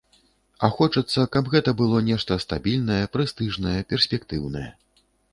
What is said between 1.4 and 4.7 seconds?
гэта было нешта стабільнае, прэстыжнае, перспектыўнае.